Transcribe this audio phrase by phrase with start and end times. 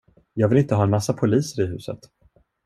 [0.33, 1.99] Jag vill inte ha en massa poliser i huset.